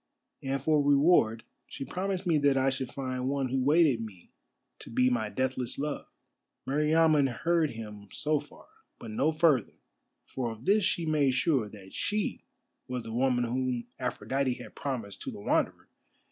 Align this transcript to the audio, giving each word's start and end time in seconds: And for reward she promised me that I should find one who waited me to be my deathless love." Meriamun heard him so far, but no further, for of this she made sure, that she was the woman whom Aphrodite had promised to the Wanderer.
And 0.41 0.59
for 0.59 0.81
reward 0.81 1.43
she 1.67 1.85
promised 1.85 2.25
me 2.25 2.39
that 2.39 2.57
I 2.57 2.71
should 2.71 2.91
find 2.91 3.29
one 3.29 3.49
who 3.49 3.63
waited 3.63 4.01
me 4.01 4.31
to 4.79 4.89
be 4.89 5.11
my 5.11 5.29
deathless 5.29 5.77
love." 5.77 6.07
Meriamun 6.67 7.27
heard 7.31 7.69
him 7.69 8.07
so 8.11 8.39
far, 8.39 8.65
but 8.97 9.11
no 9.11 9.31
further, 9.31 9.75
for 10.25 10.49
of 10.51 10.65
this 10.65 10.83
she 10.83 11.05
made 11.05 11.35
sure, 11.35 11.69
that 11.69 11.93
she 11.93 12.45
was 12.87 13.03
the 13.03 13.13
woman 13.13 13.43
whom 13.43 13.85
Aphrodite 13.99 14.55
had 14.55 14.73
promised 14.73 15.21
to 15.21 15.31
the 15.31 15.39
Wanderer. 15.39 15.87